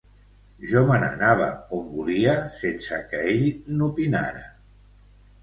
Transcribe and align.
Jo 0.69 0.79
me 0.91 0.95
n'anava 1.03 1.49
on 1.79 1.83
volia 1.97 2.33
sense 2.63 2.99
que 3.13 3.21
ell 3.35 3.45
n'opinara. 3.79 4.43